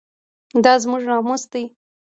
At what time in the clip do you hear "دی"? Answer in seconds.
1.51-1.63